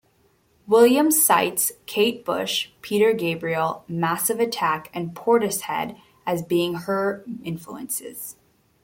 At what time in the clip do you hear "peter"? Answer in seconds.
2.81-3.13